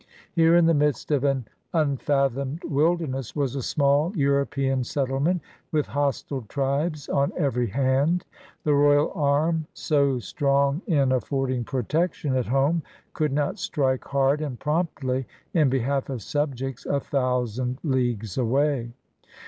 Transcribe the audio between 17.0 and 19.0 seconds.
thou sand leagues away.